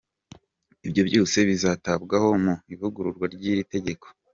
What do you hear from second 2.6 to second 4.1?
ivugururwa ry’iri tegeko.